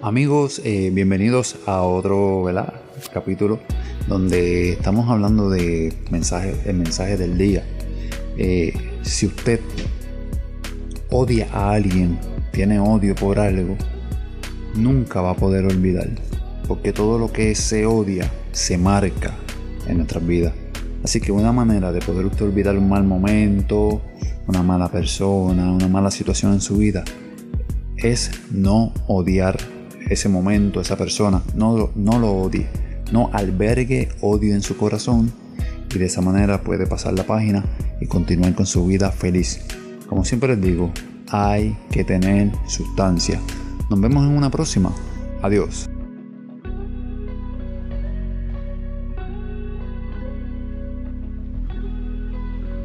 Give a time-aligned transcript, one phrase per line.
[0.00, 2.46] Amigos, eh, bienvenidos a otro
[3.12, 3.58] capítulo
[4.06, 7.64] donde estamos hablando de mensaje, el mensaje del día.
[8.36, 8.72] Eh,
[9.02, 9.58] si usted
[11.10, 12.16] odia a alguien,
[12.52, 13.76] tiene odio por algo,
[14.76, 16.08] nunca va a poder olvidar.
[16.68, 19.34] Porque todo lo que se odia se marca
[19.88, 20.52] en nuestras vidas.
[21.02, 24.00] Así que una manera de poder usted olvidar un mal momento,
[24.46, 27.02] una mala persona, una mala situación en su vida,
[27.96, 29.58] es no odiar
[30.10, 32.66] ese momento, esa persona, no, no lo odie,
[33.12, 35.32] no albergue odio en su corazón
[35.94, 37.64] y de esa manera puede pasar la página
[38.00, 39.60] y continuar con su vida feliz.
[40.08, 40.90] Como siempre les digo,
[41.30, 43.40] hay que tener sustancia.
[43.90, 44.92] Nos vemos en una próxima.
[45.42, 45.88] Adiós.